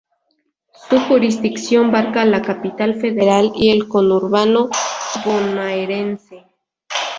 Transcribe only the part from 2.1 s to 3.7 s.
a la Capital Federal y